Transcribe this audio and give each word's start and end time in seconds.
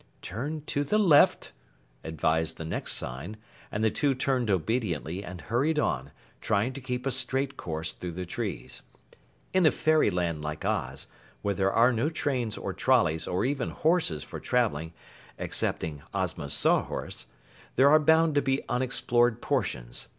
"Turn 0.23 0.63
to 0.65 0.83
the 0.83 0.97
left," 0.97 1.51
advised 2.03 2.57
the 2.57 2.65
next 2.65 2.93
sign, 2.93 3.37
and 3.71 3.83
the 3.83 3.91
two 3.91 4.15
turned 4.15 4.49
obediently 4.49 5.23
and 5.23 5.41
hurried 5.41 5.77
on, 5.77 6.09
trying 6.41 6.73
to 6.73 6.81
keep 6.81 7.05
a 7.05 7.11
straight 7.11 7.55
course 7.55 7.91
through 7.91 8.13
the 8.13 8.25
trees. 8.25 8.81
In 9.53 9.67
a 9.67 9.71
Fairyland 9.71 10.41
like 10.41 10.65
Oz, 10.65 11.05
where 11.43 11.53
there 11.53 11.71
are 11.71 11.93
no 11.93 12.09
trains 12.09 12.57
or 12.57 12.73
trolleys 12.73 13.27
or 13.27 13.45
even 13.45 13.69
horses 13.69 14.23
for 14.23 14.39
traveling 14.39 14.91
('cepting 15.39 16.01
Ozma's 16.15 16.55
sawhorse), 16.55 17.27
there 17.75 17.87
are 17.91 17.99
bound 17.99 18.33
to 18.33 18.41
be 18.41 18.67
unexplored 18.67 19.39
portions. 19.39 20.07